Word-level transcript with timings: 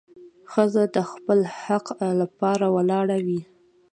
ښځه 0.51 0.83
د 0.95 0.97
خپل 1.11 1.39
حق 1.63 1.85
لپاره 2.21 2.65
ولاړه 2.75 3.17
وي. 3.25 3.41